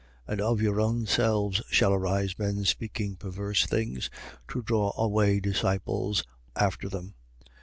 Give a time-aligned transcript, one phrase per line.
[0.27, 0.31] 20:30.
[0.33, 4.09] And of your own selves shall arise men speaking perverse things,
[4.47, 6.23] to draw away disciples
[6.55, 7.13] after them.